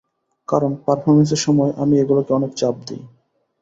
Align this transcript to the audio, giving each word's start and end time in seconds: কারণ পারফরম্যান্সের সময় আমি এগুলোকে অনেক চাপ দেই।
কারণ 0.49 0.71
পারফরম্যান্সের 0.85 1.41
সময় 1.45 1.71
আমি 1.81 1.95
এগুলোকে 1.99 2.31
অনেক 2.33 2.51
চাপ 2.55 2.75
দেই। 2.87 3.01